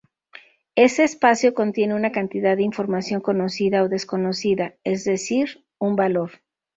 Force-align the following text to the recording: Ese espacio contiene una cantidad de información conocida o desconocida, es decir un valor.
Ese 0.73 1.03
espacio 1.03 1.53
contiene 1.53 1.93
una 1.93 2.11
cantidad 2.11 2.57
de 2.57 2.63
información 2.63 3.21
conocida 3.21 3.83
o 3.83 3.87
desconocida, 3.87 4.73
es 4.83 5.03
decir 5.03 5.63
un 5.77 5.95
valor. 5.95 6.31